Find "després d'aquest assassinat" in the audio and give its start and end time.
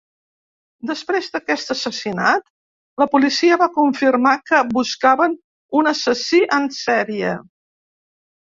0.91-2.47